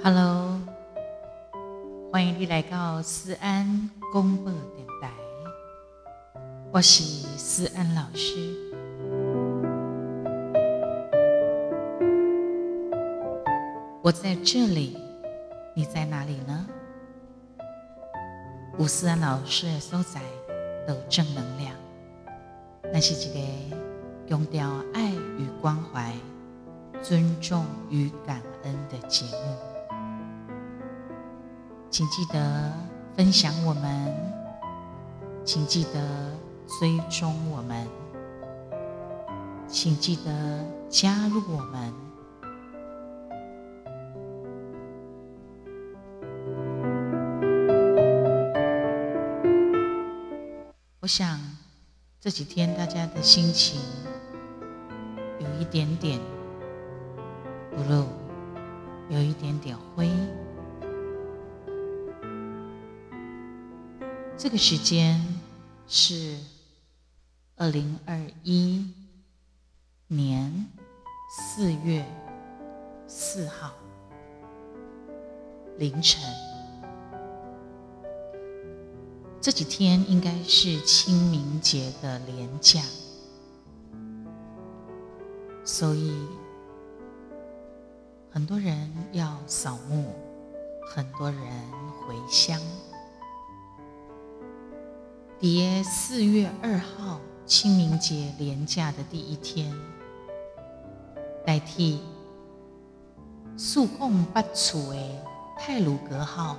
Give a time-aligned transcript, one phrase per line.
[0.00, 0.60] Hello，
[2.12, 5.10] 欢迎你来到思安广播电台，
[6.70, 7.02] 我是
[7.36, 8.54] 思安老师。
[14.00, 14.96] 我在这里，
[15.74, 16.64] 你在哪里呢？
[18.78, 20.20] 吴思安老师的所在
[20.86, 21.74] 都正能量，
[22.92, 23.40] 那是一个
[24.28, 26.14] 强调爱与关怀、
[27.02, 29.67] 尊重与感恩的节目。
[31.98, 32.72] 请记得
[33.16, 34.14] 分享我们，
[35.44, 35.98] 请记得
[36.78, 37.88] 追踪我们，
[39.66, 41.92] 请记得加入我们。
[51.00, 51.40] 我想
[52.20, 53.80] 这几天大家的心情
[55.40, 56.20] 有一点点
[57.76, 58.06] blue，
[59.08, 60.08] 有一点点灰。
[64.38, 65.20] 这个时间
[65.88, 66.38] 是
[67.56, 68.88] 二零二一
[70.06, 70.64] 年
[71.28, 72.06] 四月
[73.08, 73.72] 四号
[75.76, 76.22] 凌晨。
[79.40, 82.80] 这几天应该是清明节的连假，
[85.64, 86.16] 所以
[88.30, 90.14] 很多人要扫墓，
[90.94, 91.40] 很多人
[92.06, 92.60] 回乡。
[95.40, 99.72] 叠四月二号清明节连假的第一天，
[101.46, 102.00] 代替
[103.56, 104.96] 四控八处的
[105.56, 106.56] 太鲁阁号，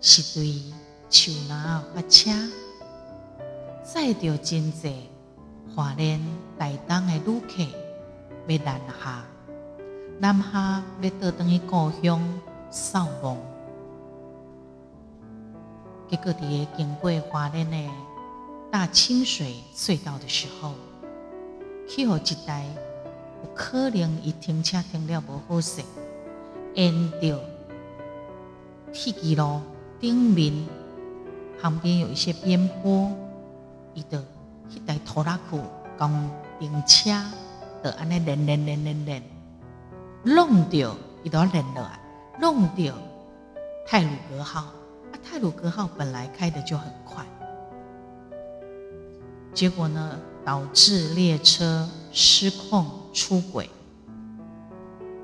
[0.00, 0.62] 是对
[1.10, 2.30] 树林发车，
[3.82, 5.08] 载着真济
[5.74, 6.24] 华莲
[6.56, 7.64] 台东的旅客
[8.46, 9.24] 要南下，
[10.20, 13.36] 南下要倒转去故乡扫墓。
[16.08, 16.40] 结果，在
[16.76, 17.76] 经过花莲的
[18.70, 20.72] 大清水隧道的时候，
[21.88, 22.64] 去互一台
[23.42, 25.82] 有可能伊停车停了无好势，
[26.74, 27.40] 沿着
[28.92, 29.60] 铁轨路
[29.98, 30.52] 顶面
[31.60, 33.10] 旁边有一些边坡，
[33.94, 34.18] 伊就
[34.70, 35.58] 迄台拖拉机
[35.98, 36.30] 讲
[36.60, 37.10] 停车，
[37.82, 39.22] 就安尼连连连连连，
[40.22, 41.98] 弄掉伊都连落来，
[42.40, 42.94] 弄掉
[43.88, 44.66] 太鲁阁号。
[45.22, 47.26] 泰鲁阁号本来开的就很快，
[49.52, 53.68] 结果呢，导致列车失控出轨，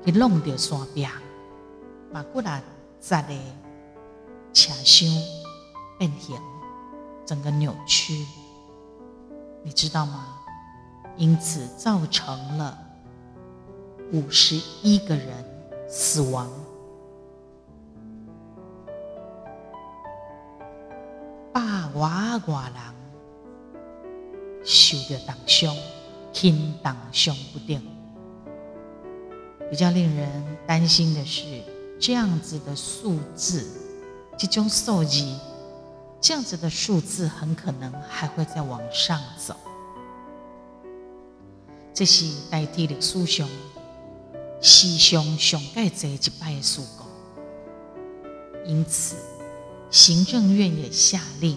[0.03, 1.07] 给弄掉山壁，
[2.11, 2.61] 把过来
[2.99, 3.33] 砸的
[4.53, 5.07] 车厢
[5.97, 6.37] 变形，
[7.25, 8.25] 整个扭曲，
[9.63, 10.39] 你知道吗？
[11.15, 12.77] 因此造成了
[14.11, 15.27] 五十一个人
[15.87, 16.49] 死亡。
[21.53, 22.93] 外外人
[24.65, 25.75] 受着重伤，
[26.31, 27.81] 轻重伤不定。
[29.69, 31.43] 比较令人担心的是，
[31.99, 33.65] 这样子的数字，
[34.37, 35.35] 这种数字，
[36.21, 39.55] 这样子的数字很可能还会再往上走。
[41.93, 43.47] 这是代替历史上
[44.61, 47.03] 史上上盖这一摆的事故。
[48.65, 49.15] 因此，
[49.93, 51.55] 行政院也下令。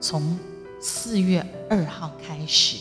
[0.00, 0.38] 从
[0.80, 2.78] 四月二号开始，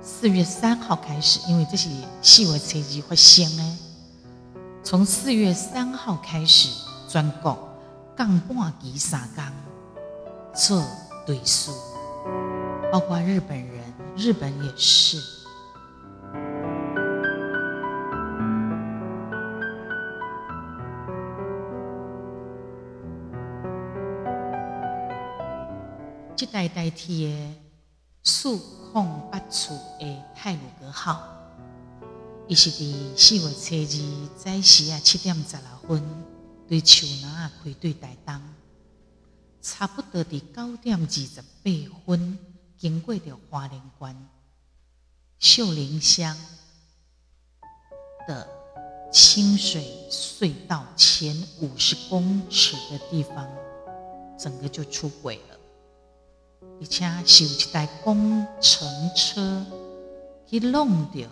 [0.00, 1.88] 四月三号开始，因为这是
[2.22, 3.78] 四月初二发生呢。
[4.84, 6.68] 从四月三号开始，
[7.08, 7.58] 全国
[8.16, 9.44] 降半旗三公
[10.54, 10.80] 做
[11.26, 11.72] 对数，
[12.92, 13.82] 包括日本人，
[14.16, 15.20] 日本也是。
[26.36, 27.54] 这代代替的
[28.24, 28.58] 四
[28.92, 31.22] 控八处的太鲁阁号，
[32.48, 36.02] 伊是伫四月初二早时啊七点十六分
[36.66, 38.40] 对树林啊开对台东，
[39.62, 41.70] 差不多伫九点二十八
[42.04, 42.36] 分
[42.76, 44.28] 经过着花莲县
[45.38, 46.36] 秀林乡
[48.26, 48.48] 的
[49.12, 53.48] 清水隧道前五十公尺的地方，
[54.36, 55.60] 整个就出轨了。
[56.80, 58.86] 而且是一台工程
[59.16, 59.64] 车
[60.46, 61.28] 去弄掉，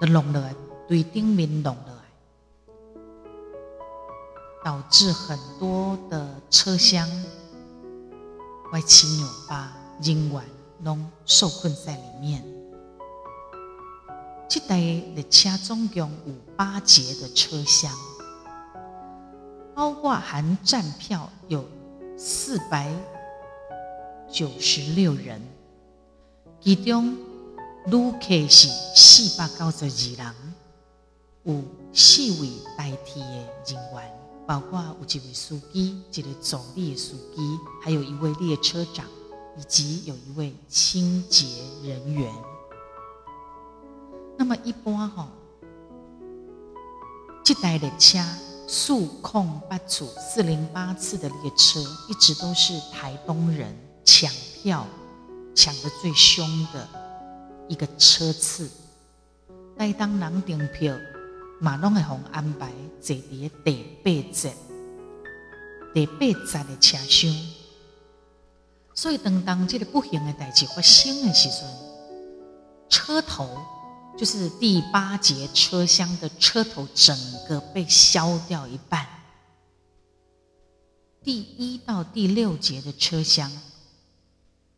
[0.00, 0.54] 就弄落来，
[0.86, 2.02] 对顶面弄落来，
[4.64, 7.08] 导致很多的车厢
[8.72, 9.72] 歪七扭八，
[10.02, 10.42] 人员
[10.82, 12.44] 拢受困在里面。
[14.46, 17.90] 这台列车总共有八节的车厢，
[19.74, 21.64] 包括含站票有
[22.16, 22.90] 四百
[24.30, 25.40] 九十六人，
[26.60, 27.16] 其中
[27.86, 30.34] 旅客是四百九十二人，
[31.42, 31.62] 有
[31.92, 39.04] 四位代替的人员，包括有一位司机，一个助理的司机，还有一位列车长，
[39.58, 41.46] 以及有一位清洁
[41.82, 42.32] 人员。
[44.36, 45.28] 那么一般哈，
[47.44, 48.18] 这台列车
[48.66, 54.30] 数控八组四零八次的列车，一直都是台东人抢
[54.62, 54.86] 票
[55.54, 56.88] 抢得最凶的
[57.68, 58.70] 一个车次。
[59.76, 60.96] 台东人订票，
[61.60, 64.54] 马拢会互安排坐伫第八节、
[65.92, 67.34] 第八节的车厢。
[68.94, 71.68] 所以当当这个不幸的代志发生的时阵，
[72.88, 73.48] 车头。
[74.16, 77.16] 就是第八节车厢的车头整
[77.48, 79.06] 个被削掉一半，
[81.22, 83.50] 第一到第六节的车厢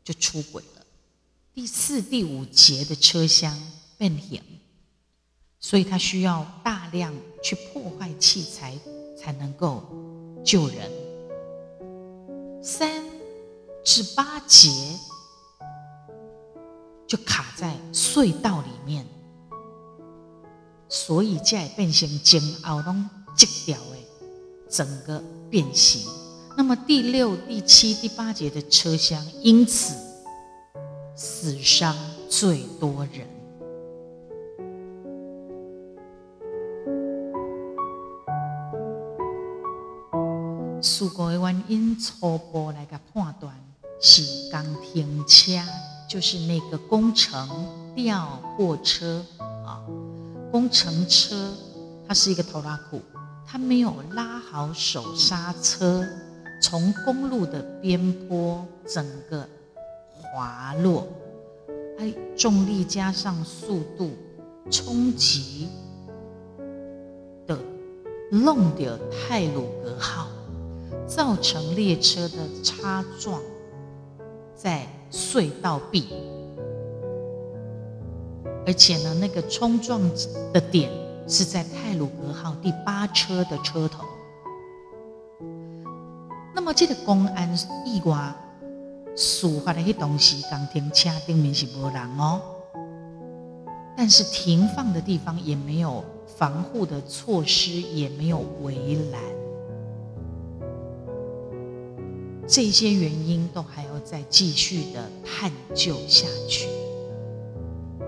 [0.03, 0.87] 就出轨了，
[1.53, 3.55] 第四、第五节的车厢
[3.99, 4.43] 变形，
[5.61, 8.77] 所以他需要大量去破坏器材
[9.19, 9.85] 才能够
[10.45, 10.91] 救人。
[12.63, 13.05] 三
[13.85, 14.99] 至八节
[17.07, 19.07] 就卡在隧道里面。
[20.89, 23.97] 所以才会变成前后拢挤掉的，
[24.69, 26.03] 整个变形。
[26.57, 29.95] 那么第六、第七、第八节的车厢，因此
[31.15, 31.95] 死伤
[32.31, 33.27] 最多人。
[40.83, 43.53] 事故的原因初步来个判断
[44.01, 44.63] 是工
[44.95, 45.61] 程车，
[46.09, 49.83] 就是那个工程吊货车啊。
[50.57, 51.53] 工程车，
[52.09, 52.99] 它是一个拖拉库，
[53.47, 56.03] 它没有拉好手刹车，
[56.63, 59.47] 从公路的边坡整个
[60.19, 61.07] 滑落，
[61.99, 64.13] 哎，重力加上速度
[64.71, 65.69] 冲击
[67.47, 67.59] 的
[68.31, 70.27] 弄掉泰鲁格号，
[71.07, 73.43] 造成列车的擦撞
[74.55, 76.07] 在隧道壁。
[78.67, 80.03] 而且呢，那个冲撞
[80.53, 80.91] 的点
[81.29, 84.05] 是在泰鲁阁号第八车的车头。
[86.55, 88.35] 那么这个公安意外
[89.15, 92.41] 事发的那些东西，刚停车顶面是无人哦，
[93.97, 99.23] 但是停放的地方也没有防护的措施，也没有围栏，
[102.49, 106.67] 这些原因都还要再继续的探究下去。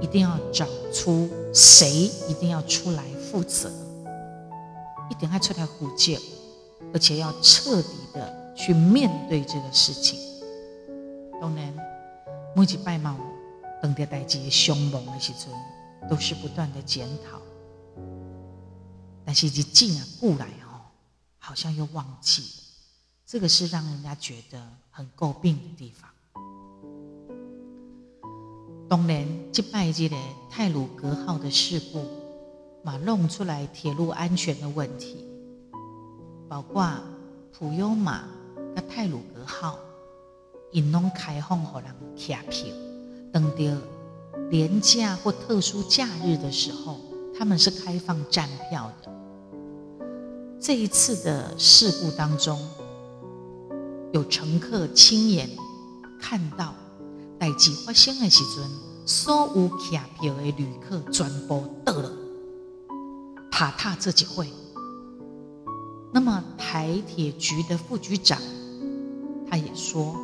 [0.00, 3.70] 一定要找出谁一定要出来负责，
[5.10, 6.20] 一定要出来负责，
[6.92, 10.18] 而且要彻底的去面对这个事情。
[11.40, 11.74] 当然，
[12.54, 13.18] 每一摆嘛，
[13.82, 15.48] 等待代志凶猛的时阵，
[16.08, 17.40] 都是不断的检讨。
[19.24, 20.80] 但是一进啊过来哦，
[21.38, 22.44] 好像又忘记，
[23.26, 24.60] 这个是让人家觉得
[24.90, 26.08] 很诟病的地方。
[28.88, 30.16] 当然，即摆这个
[30.48, 32.06] 泰鲁阁号的事故，
[32.82, 35.26] 嘛弄出来铁路安全的问题，
[36.48, 36.90] 包括
[37.52, 38.24] 普悠玛
[38.74, 39.78] 跟太鲁阁号，
[40.72, 42.66] 因拢开放给人买票，
[43.30, 43.76] 等着
[44.48, 46.98] 连假或特殊假日的时候，
[47.38, 49.12] 他们是开放站票的。
[50.58, 52.58] 这一次的事故当中，
[54.14, 55.46] 有乘客亲眼
[56.18, 56.72] 看到。
[57.40, 58.68] 代志发生的时阵，
[59.08, 62.12] 所有买票的旅客全部倒了，
[63.50, 64.46] 踏踏这几会。
[66.12, 68.38] 那么台铁局的副局长，
[69.50, 70.14] 他也说，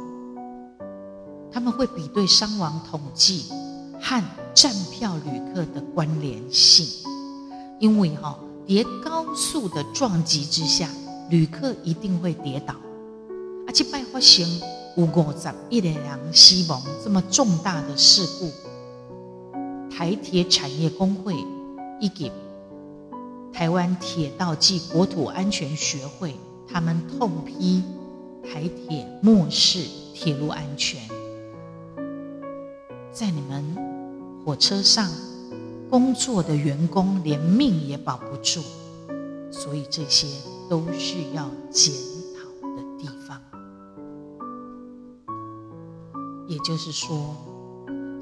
[1.50, 3.46] 他们会比对伤亡统计
[3.98, 4.22] 和
[4.52, 6.86] 站票旅客的关联性，
[7.80, 10.90] 因为哈，叠高速的撞击之下，
[11.30, 12.74] 旅客一定会跌倒，
[13.66, 14.46] 而且拜发生。
[14.96, 18.48] 有五十一个人死亡，这么重大的事故，
[19.96, 21.36] 台铁产业工会
[22.00, 22.32] 以及
[23.52, 26.34] 台湾铁道暨国土安全学会，
[26.66, 27.80] 他们痛批
[28.42, 29.78] 台铁漠视
[30.12, 31.00] 铁路安全，
[33.12, 33.64] 在你们
[34.44, 35.08] 火车上
[35.88, 38.62] 工作的员工连命也保不住，
[39.52, 40.26] 所以这些
[40.68, 41.94] 都是要检
[42.34, 43.40] 讨的地方。
[46.48, 47.36] 也就是说，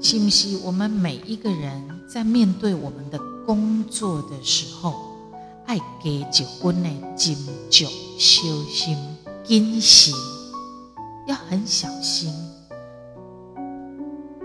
[0.05, 4.93] 是不是我们每一个人在面对我们的工作的时候，
[5.65, 7.37] 爱给结婚的斟
[7.71, 7.87] 酌、
[8.19, 8.97] 小心、
[9.45, 10.13] 谨慎，
[11.25, 12.33] 要很小心。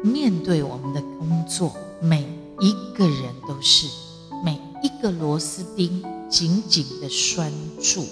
[0.00, 2.22] 面对我们的工作，每
[2.60, 3.88] 一个人都是
[4.44, 8.06] 每一个螺丝钉紧紧的拴住，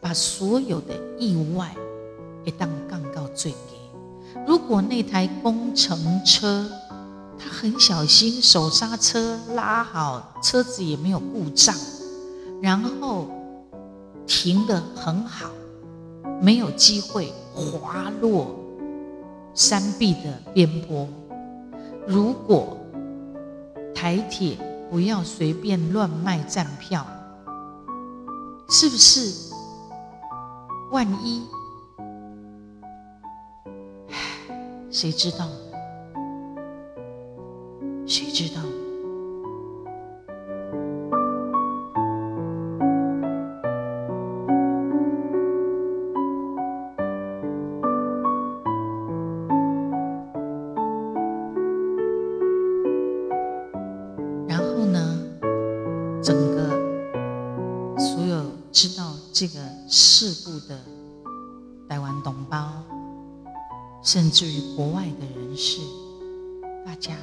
[0.00, 1.74] 把所有的意外
[2.44, 3.58] 一当杠到最给。
[4.46, 6.70] 如果那台工程车，
[7.38, 11.74] 他很小心，手刹车拉好，车子也没有故障，
[12.62, 13.28] 然后
[14.26, 15.50] 停得很好，
[16.40, 18.54] 没有机会滑落
[19.54, 21.06] 山壁的边坡。
[22.06, 22.76] 如果
[23.94, 24.58] 台铁
[24.90, 27.06] 不要随便乱卖站票，
[28.68, 29.52] 是不是？
[30.90, 31.44] 万一，
[34.10, 35.63] 唉，谁知道呢？
[38.34, 38.60] 知道。
[54.48, 54.98] 然后呢，
[56.20, 56.68] 整个
[57.96, 59.14] 所有知道？
[59.32, 59.54] 这个
[59.88, 60.78] 事故的
[61.88, 62.82] 台湾同胞，
[64.02, 65.80] 甚至于国外的人士，
[66.84, 67.16] 大家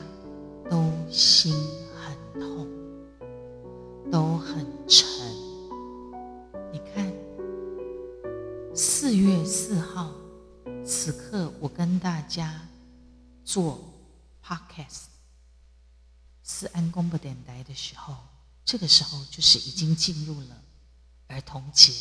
[0.71, 1.53] 都心
[1.93, 2.65] 很痛，
[4.09, 5.05] 都很沉。
[6.71, 7.13] 你看，
[8.73, 10.13] 四月四号，
[10.85, 12.61] 此刻我跟大家
[13.43, 13.83] 做
[14.41, 15.07] podcast，
[16.41, 18.15] 思安广播电台的时候，
[18.63, 20.57] 这个时候就是已经进入了。
[21.27, 21.91] 儿童节，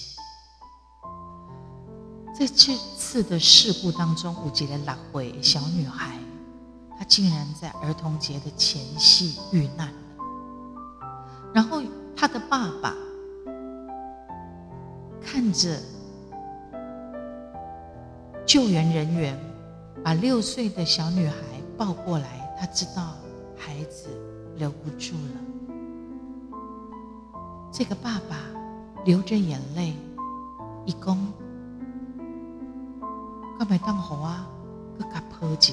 [2.38, 6.20] 在这次的事故当中，有一个六岁小女孩，
[7.00, 9.94] 他竟然在儿童节的前夕遇难了。
[11.54, 11.82] 然后
[12.14, 12.94] 他的爸爸
[15.20, 15.80] 看着
[18.46, 19.36] 救援人员
[20.04, 21.34] 把六岁的小女孩
[21.78, 23.14] 抱过来，他知道
[23.56, 24.08] 孩子
[24.56, 26.60] 留不住了。
[27.72, 28.36] 这个爸爸。
[29.06, 29.94] 流着眼泪，
[30.84, 31.16] 一公，
[33.58, 34.46] 干嘛当好啊？
[34.98, 35.72] 个卡破姐，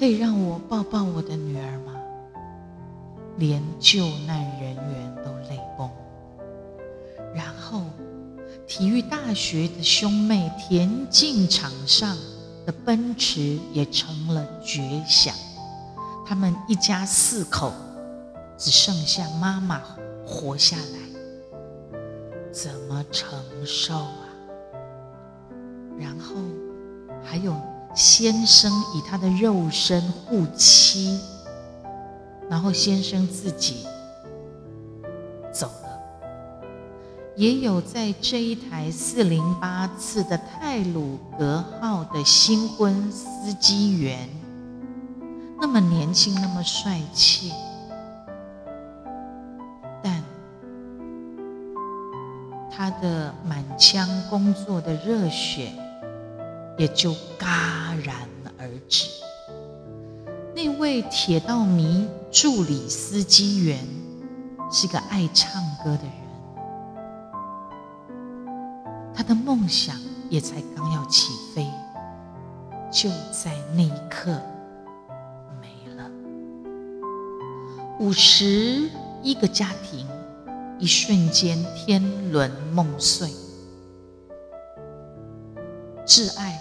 [0.00, 1.92] 可以让我抱抱我的女儿吗？
[3.36, 5.90] 连救难人员都泪崩。
[7.34, 7.82] 然后，
[8.66, 12.16] 体育大学的兄妹田径场上
[12.64, 15.34] 的奔驰也成了绝响。
[16.26, 17.70] 他们一家四口，
[18.56, 19.82] 只剩下妈妈
[20.26, 22.00] 活下来，
[22.50, 24.24] 怎么承受啊？
[25.98, 26.36] 然后
[27.22, 27.54] 还有
[27.94, 31.20] 先生以他的肉身护妻，
[32.48, 33.84] 然后先生自己
[35.52, 36.00] 走了，
[37.36, 44.28] 也有在这一台四零八次的泰鲁阁号的新婚司机员，
[45.60, 47.52] 那么年轻，那么帅气。
[50.02, 50.22] 但
[52.70, 55.72] 他的满腔工作的热血
[56.78, 57.48] 也就嘎
[57.90, 58.16] 戛然
[58.58, 59.08] 而止。
[60.54, 63.78] 那位铁道迷助理司机员
[64.70, 66.12] 是个爱唱歌的人，
[69.14, 69.96] 他的梦想
[70.28, 71.66] 也才刚要起飞，
[72.92, 74.40] 就在那一刻
[75.60, 76.10] 没了。
[77.98, 78.88] 五十
[79.22, 80.06] 一个家庭。
[80.78, 83.28] 一瞬间，天伦梦碎，
[86.06, 86.58] 挚爱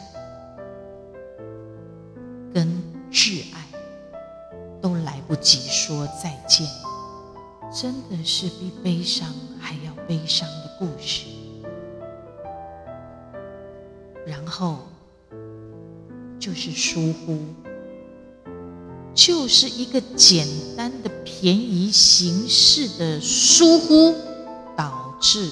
[5.42, 6.68] 及说再见，
[7.74, 11.26] 真的是比悲伤还要悲伤的故事。
[14.26, 14.88] 然后
[16.40, 17.40] 就是疏忽。
[19.16, 24.16] 就是一个简单的便宜行事的疏忽，
[24.78, 25.52] 导致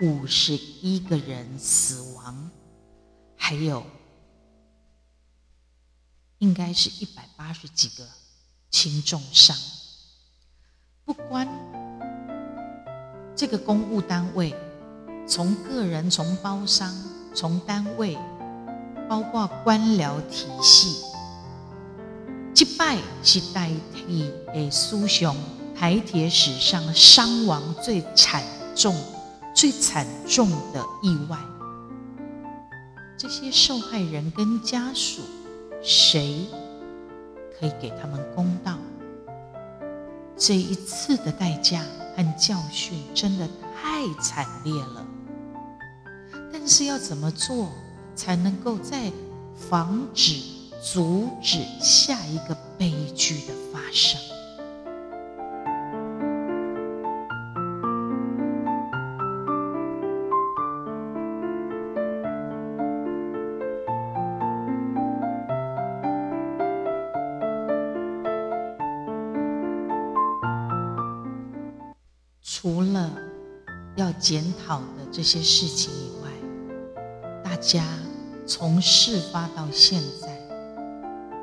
[0.00, 2.50] 五十一个人死亡，
[3.36, 3.84] 还有
[6.38, 8.06] 应该是一百八十几个
[8.74, 9.56] 轻重伤。
[11.04, 11.46] 不关
[13.36, 14.52] 这个公务单位，
[15.28, 16.92] 从个人、从包商、
[17.32, 18.18] 从单位，
[19.08, 21.04] 包括官僚体系。
[22.52, 25.36] 击败是代替诶，苏雄
[25.76, 28.42] 台铁史上伤亡最惨
[28.74, 28.92] 重、
[29.54, 31.38] 最惨重的意外。
[33.16, 35.22] 这些受害人跟家属，
[35.80, 36.44] 谁
[37.58, 38.78] 可以给他们公道？
[40.36, 41.82] 这一次的代价
[42.16, 45.06] 和教训真的太惨烈了。
[46.52, 47.68] 但是要怎么做
[48.16, 49.12] 才能够在
[49.56, 50.40] 防止、
[50.82, 54.20] 阻止下一个悲剧的发生？
[74.24, 76.30] 检讨的这些事情以外，
[77.44, 77.84] 大家
[78.46, 80.40] 从事发到现在，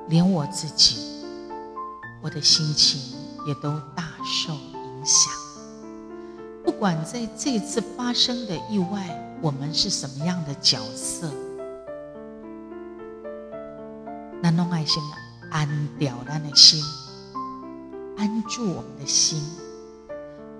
[0.10, 0.98] 连我自己，
[2.24, 3.00] 我的心情
[3.46, 5.32] 也都大受影响。
[6.66, 11.32] 不管在这次发生的意外，我们是什么样的角色，
[14.42, 15.04] 那弄爱心
[15.52, 16.84] 安掉咱的心，
[18.18, 19.40] 安住我们的心。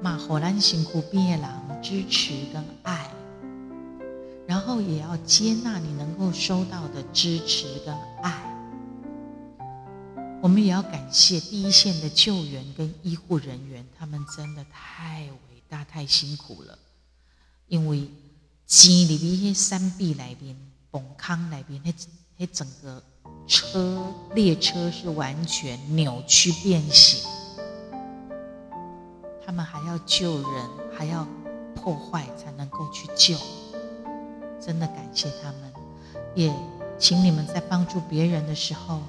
[0.02, 3.08] 嘛，互咱身躯边的人支持跟爱，
[4.48, 8.48] 然后也要接纳你能够收到的支持跟爱。
[10.42, 16.80] 我们也要感谢第一线的救援跟医护人员，他们真的太伟大、太辛苦了。
[17.68, 18.10] 因为
[18.66, 20.58] 钱里边那山壁那边、
[20.90, 21.94] 崩坑那边，那
[22.38, 23.04] 那整个
[23.46, 24.04] 车
[24.34, 27.22] 列车是完全扭曲变形。
[29.52, 31.28] 他们还要救人，还要
[31.76, 33.36] 破坏才能够去救，
[34.62, 35.74] 真的感谢他们。
[36.34, 36.50] 也
[36.98, 39.02] 请你们在帮助别人的时候，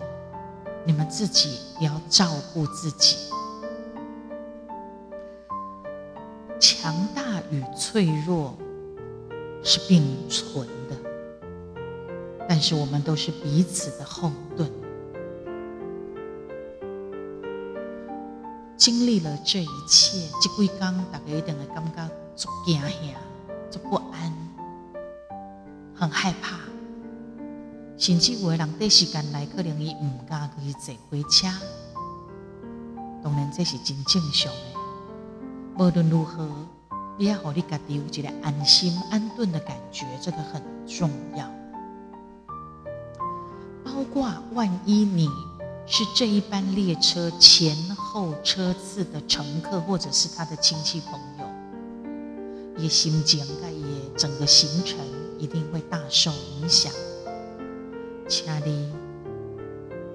[0.84, 3.30] 你们自己也要照顾自己。
[6.58, 7.22] 强大
[7.52, 8.52] 与脆弱
[9.62, 10.96] 是并存的，
[12.48, 14.68] 但是我们都是彼此的后盾。
[18.82, 23.16] 经历了这一切，这几天大家一定会感觉足惊吓、
[23.70, 24.36] 足不安、
[25.94, 26.56] 很害怕，
[27.96, 31.46] 甚至有的人短时间来，可能伊唔敢去坐火车。
[33.22, 35.78] 当然这是真正常的。
[35.78, 36.50] 无论如何，
[37.20, 41.48] 你要让你家己有一个安心、安顿的感觉，这个很重要。
[43.84, 45.28] 包括万一你。
[45.86, 53.40] 是这一班列车前后车次的乘客，或者是他的亲戚朋友，也心情
[53.70, 54.98] 也整个行程
[55.38, 56.92] 一定会大受影响。
[58.28, 58.90] 请你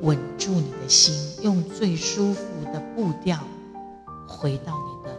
[0.02, 3.38] 稳住你的心，用最舒服的步调
[4.26, 5.16] 回到你的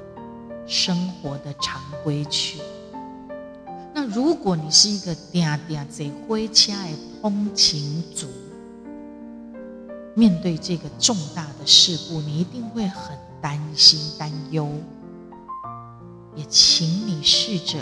[0.66, 2.58] 生活的常规去。
[3.94, 8.26] 那如果你是一个定定坐火车的通勤族，
[10.18, 14.68] 面对这个重大的事故，你一定会很担心、担忧。
[16.35, 17.81] 也请你试着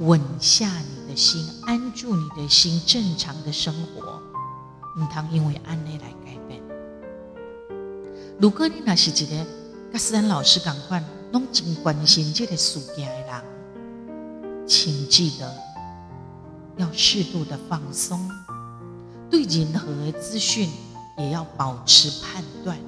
[0.00, 4.20] 稳下你的心，安住你的心，正常的生活。
[5.00, 6.60] 唔通因为安内来改变。
[8.38, 9.46] 如果你那是一个
[9.90, 15.50] 跟思安老师同款，拢真关心这个事件的人，请记得
[16.76, 18.28] 要适度的放松，
[19.30, 20.68] 对任何资讯。
[21.20, 22.78] 也要保持判断，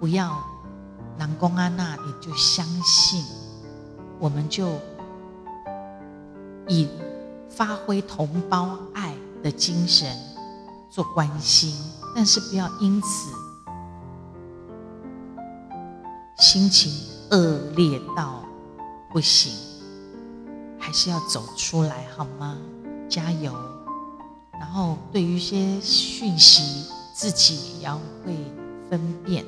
[0.00, 0.42] 不要
[1.18, 3.22] 南宫安娜，你就相信，
[4.18, 4.78] 我们就
[6.66, 6.88] 以
[7.50, 10.16] 发挥同胞爱的精神
[10.88, 11.74] 做关心，
[12.16, 13.30] 但是不要因此
[16.38, 16.90] 心情
[17.30, 18.42] 恶劣到
[19.12, 19.52] 不行，
[20.78, 22.56] 还是要走出来好吗？
[23.06, 23.52] 加油！
[24.52, 26.90] 然后对于一些讯息。
[27.14, 28.34] 自己也要会
[28.88, 29.44] 分辨。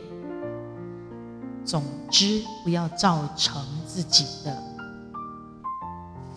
[1.64, 4.62] 总之，不要造成自己的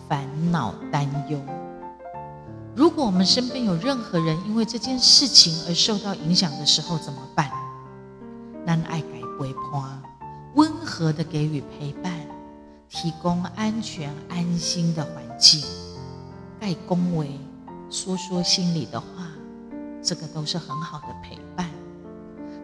[0.08, 1.40] 烦恼担忧。
[2.76, 7.50] 如果我们身边有任何人因为这件事情而受到影响的时候，怎么办？
[8.66, 9.06] 咱爱改
[9.38, 10.02] 陪伴，
[10.54, 12.12] 温和的给予陪伴，
[12.88, 15.64] 提供安全安心的环境，
[16.60, 17.40] 盖恭维，
[17.90, 19.06] 说说心里的话。
[20.06, 21.68] 这个都是很好的陪伴。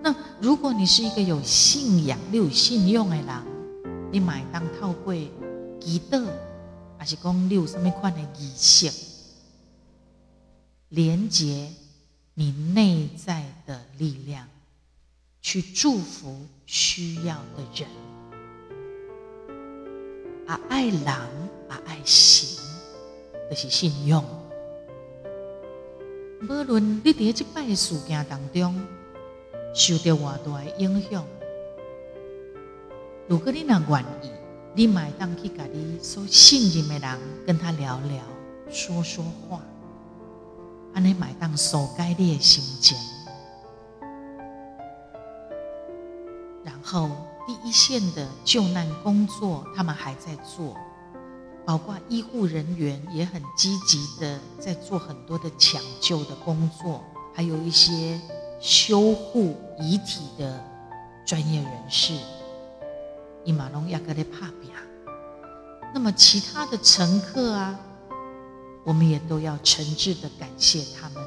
[0.01, 3.27] 那如果你是一个有信仰、你有信用的人，
[4.13, 5.29] 你买当套柜
[5.81, 6.25] 祈祷，
[6.97, 8.93] 还是讲你有什么款的仪式，
[10.91, 11.69] 连接
[12.35, 14.49] 你内在的力量，
[15.41, 17.89] 去祝福需要的人。
[20.47, 22.65] 啊，爱人啊，爱神，
[23.51, 24.25] 这是信用。
[26.49, 28.75] 无论你伫即摆事件当中
[29.73, 31.25] 受到偌大的影响，
[33.29, 34.31] 如果你若愿意，
[34.75, 38.21] 你买当去甲你所信任的人跟他聊聊，
[38.69, 39.61] 说说话，
[40.95, 42.99] 安尼买当疏解你的心情。
[46.65, 47.09] 然后
[47.47, 50.77] 第一线的救难工作，他们还在做，
[51.65, 58.21] 包括医护人员也很积极的在做很多的抢救的工作，还有一些
[58.61, 60.63] 修护遗体的
[61.25, 62.15] 专业人士。
[63.45, 64.75] 伊马龙亚格的帕比亚，
[65.95, 67.79] 那么其他的乘客啊，
[68.85, 71.23] 我们也都要诚挚的感谢他们。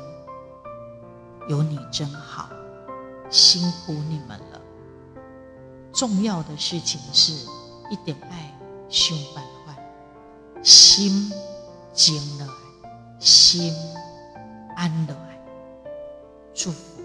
[1.47, 2.49] 有你真好，
[3.29, 4.61] 辛苦你们了。
[5.93, 7.33] 重要的事情是
[7.89, 8.57] 一点爱，
[8.89, 9.54] 胸半换，
[10.65, 11.31] 心
[11.93, 12.47] 静了，
[13.19, 13.71] 心
[14.75, 15.15] 安了，
[16.55, 17.03] 祝福。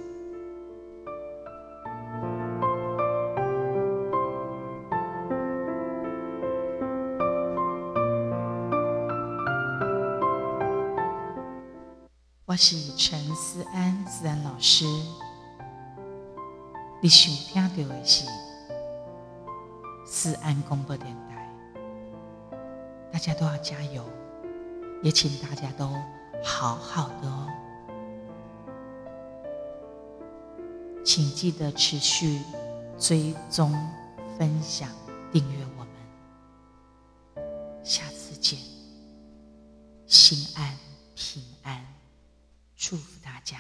[12.47, 14.87] 我是陈思安，思安老师。
[17.03, 18.25] 你想听到的是
[20.07, 21.40] 思安广播电台，
[23.21, 24.03] 大家都要加油，
[25.03, 25.87] 也请大家都
[26.43, 27.51] 好好的哦。
[31.05, 32.41] 请记得持续
[32.99, 33.71] 追踪、
[34.39, 34.89] 分享、
[35.31, 37.45] 订阅我们，
[37.85, 38.59] 下次见，
[40.07, 40.75] 心安
[41.15, 41.85] 平安。
[42.75, 43.59] 祝福大家。